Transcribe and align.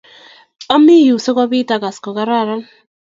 ami 0.75 0.95
yu 1.07 1.15
si 1.23 1.31
ko 1.37 1.43
bit 1.51 1.69
I 1.75 1.77
kass 1.81 1.97
ko 2.03 2.09
kararan 2.17 2.61